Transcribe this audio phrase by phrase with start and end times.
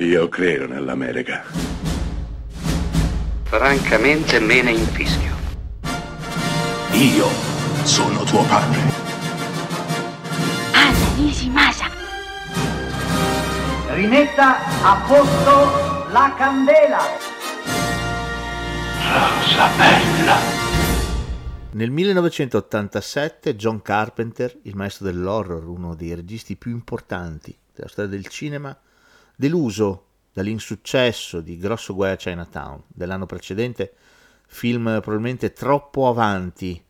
[0.00, 1.42] Io credo nell'America.
[3.42, 5.34] Francamente me ne infischio.
[6.92, 7.26] Io
[7.82, 8.78] sono tuo padre.
[10.72, 11.86] Anna Nishimasa.
[13.88, 17.00] Rimetta a posto la candela.
[19.02, 20.36] Rosa bella.
[21.72, 28.28] Nel 1987 John Carpenter, il maestro dell'horror, uno dei registi più importanti della storia del
[28.28, 28.78] cinema,
[29.38, 33.94] deluso dall'insuccesso di Grosso Guai a Chinatown dell'anno precedente,
[34.48, 36.82] film probabilmente troppo avanti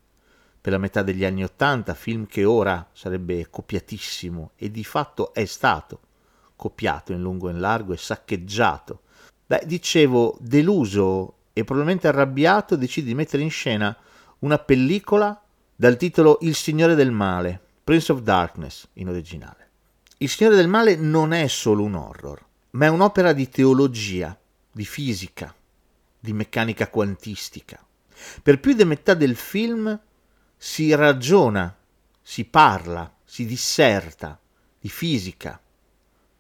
[0.58, 5.44] per la metà degli anni Ottanta, film che ora sarebbe copiatissimo e di fatto è
[5.44, 6.00] stato
[6.56, 9.02] copiato in lungo e in largo e saccheggiato.
[9.46, 13.94] Beh, dicevo, deluso e probabilmente arrabbiato, decide di mettere in scena
[14.38, 15.38] una pellicola
[15.76, 19.66] dal titolo Il Signore del Male, Prince of Darkness in originale.
[20.20, 24.38] Il Signore del Male non è solo un horror, ma è un'opera di teologia,
[24.70, 25.54] di fisica,
[26.18, 27.84] di meccanica quantistica.
[28.42, 29.98] Per più di metà del film
[30.56, 31.74] si ragiona,
[32.20, 34.38] si parla, si disserta
[34.80, 35.60] di fisica,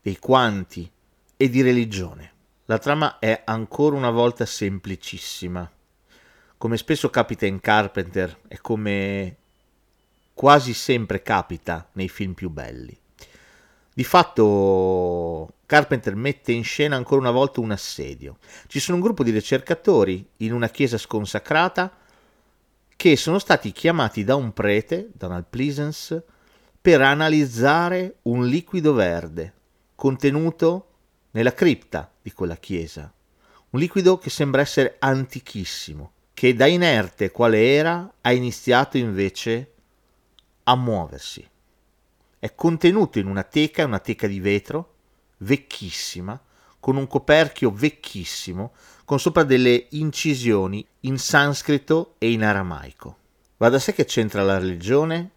[0.02, 0.90] dei quanti
[1.36, 2.32] e di religione.
[2.66, 5.70] La trama è ancora una volta semplicissima.
[6.58, 9.36] Come spesso capita in Carpenter e come
[10.34, 12.96] quasi sempre capita nei film più belli.
[13.94, 18.38] Di fatto Carpenter mette in scena ancora una volta un assedio.
[18.68, 21.94] Ci sono un gruppo di ricercatori in una chiesa sconsacrata
[22.96, 26.24] che sono stati chiamati da un prete, Donald Pleasance,
[26.80, 29.52] per analizzare un liquido verde
[29.94, 30.92] contenuto
[31.32, 33.12] nella cripta di quella chiesa.
[33.68, 39.72] Un liquido che sembra essere antichissimo, che da inerte quale era ha iniziato invece
[40.62, 41.46] a muoversi.
[42.38, 44.94] È contenuto in una teca, una teca di vetro,
[45.38, 46.40] vecchissima,
[46.80, 48.72] con un coperchio vecchissimo,
[49.04, 53.16] con sopra delle incisioni in sanscrito e in aramaico.
[53.56, 55.30] Va da sé che c'entra la religione,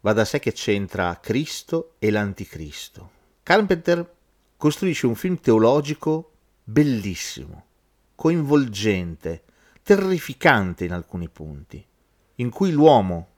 [0.00, 3.10] va da sé che c'entra Cristo e l'anticristo.
[3.42, 4.14] Carpenter
[4.56, 6.32] costruisce un film teologico
[6.64, 7.66] bellissimo,
[8.14, 9.44] coinvolgente,
[9.82, 11.84] terrificante in alcuni punti,
[12.36, 13.28] in cui l'uomo,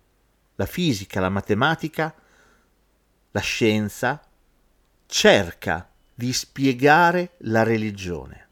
[0.57, 2.15] la fisica, la matematica,
[3.31, 4.23] la scienza
[5.07, 8.49] cerca di spiegare la religione.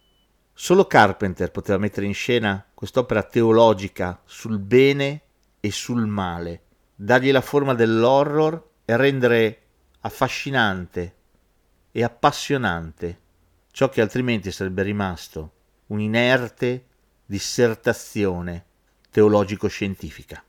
[0.52, 5.22] Solo Carpenter poteva mettere in scena quest'opera teologica sul bene
[5.60, 6.62] e sul male,
[6.94, 9.62] dargli la forma dell'horror e rendere
[10.00, 11.16] affascinante
[11.90, 13.20] e appassionante
[13.70, 15.52] ciò che altrimenti sarebbe rimasto
[15.86, 16.86] un'inerte
[17.24, 18.66] dissertazione
[19.10, 20.44] teologico-scientifica.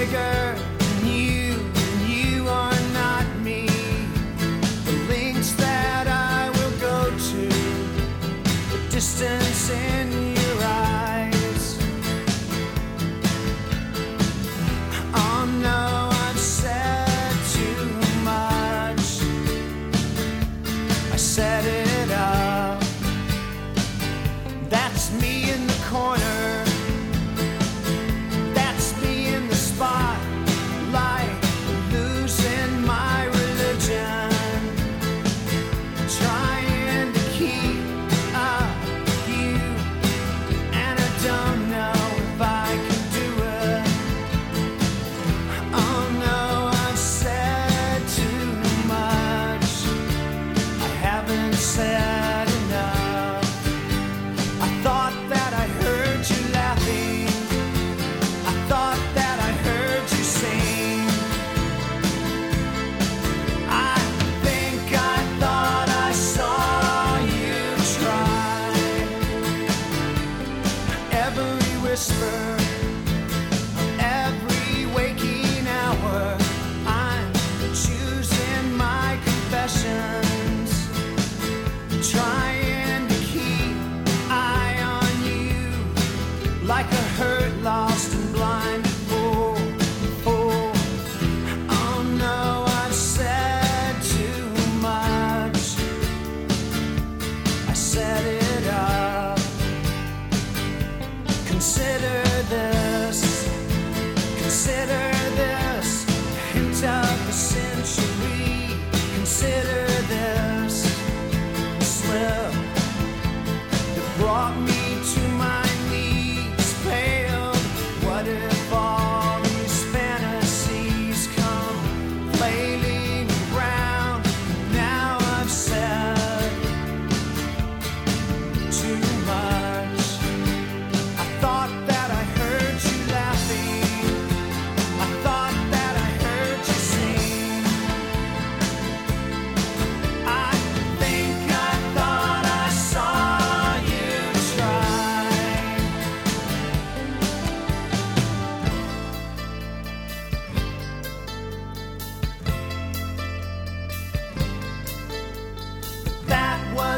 [0.00, 0.69] bigger.
[72.00, 72.49] whisper.